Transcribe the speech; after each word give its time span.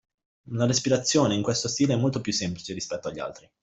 La 0.53 0.65
respirazione 0.65 1.35
in 1.35 1.43
questo 1.43 1.67
stile 1.67 1.93
è 1.93 1.95
molto 1.95 2.21
più 2.21 2.33
semplice 2.33 2.73
rispetto 2.73 3.09
agli 3.09 3.19
altri 3.19 3.47